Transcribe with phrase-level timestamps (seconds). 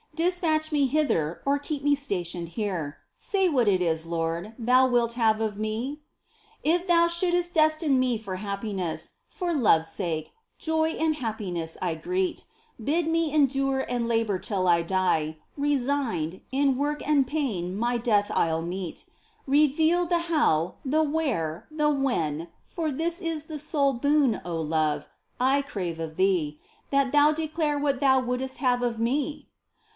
[0.15, 5.39] Despatch me hither, keep me stationed here, Say what it is, Lord, Thou wilt have
[5.39, 6.01] of me?
[6.63, 12.45] If Thou shouldst destine me for happiness, For Love's sake, joy and happiness I greet;
[12.83, 15.37] Bid me endure and labour till I die.
[15.55, 19.05] Resigned, in work and pain my death I'll meet,
[19.47, 25.07] Reveal the how, the where, the when; for this Is the sole boon, O Love,
[25.39, 26.59] I crave of Thee,
[26.89, 29.47] That thou declare what Thou wouldst have of me